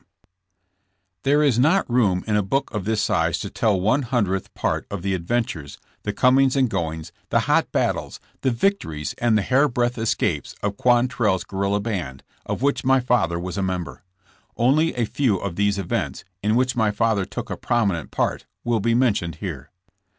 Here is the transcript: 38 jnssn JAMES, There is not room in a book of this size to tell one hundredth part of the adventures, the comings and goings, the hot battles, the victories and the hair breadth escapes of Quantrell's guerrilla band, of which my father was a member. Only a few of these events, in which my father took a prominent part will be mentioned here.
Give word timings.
38 0.01 0.01
jnssn 0.01 0.09
JAMES, 0.15 1.19
There 1.25 1.43
is 1.43 1.59
not 1.59 1.87
room 1.91 2.23
in 2.25 2.35
a 2.35 2.41
book 2.41 2.71
of 2.71 2.85
this 2.85 3.03
size 3.03 3.37
to 3.37 3.51
tell 3.51 3.79
one 3.79 4.01
hundredth 4.01 4.51
part 4.55 4.87
of 4.89 5.03
the 5.03 5.13
adventures, 5.13 5.77
the 6.01 6.11
comings 6.11 6.55
and 6.55 6.71
goings, 6.71 7.11
the 7.29 7.41
hot 7.41 7.71
battles, 7.71 8.19
the 8.41 8.49
victories 8.49 9.13
and 9.19 9.37
the 9.37 9.43
hair 9.43 9.67
breadth 9.67 9.99
escapes 9.99 10.55
of 10.63 10.75
Quantrell's 10.75 11.43
guerrilla 11.43 11.81
band, 11.81 12.23
of 12.47 12.63
which 12.63 12.83
my 12.83 12.99
father 12.99 13.39
was 13.39 13.59
a 13.59 13.61
member. 13.61 14.01
Only 14.57 14.95
a 14.95 15.05
few 15.05 15.37
of 15.37 15.55
these 15.55 15.77
events, 15.77 16.23
in 16.41 16.55
which 16.55 16.75
my 16.75 16.89
father 16.89 17.23
took 17.25 17.51
a 17.51 17.55
prominent 17.55 18.09
part 18.09 18.47
will 18.63 18.79
be 18.79 18.95
mentioned 18.95 19.35
here. 19.35 19.69